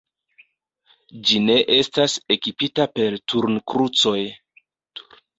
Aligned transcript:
Ĝi 1.31 1.41
ne 1.49 1.57
estas 1.75 2.15
ekipita 2.35 2.87
per 2.95 3.17
turnkrucoj. 3.33 4.15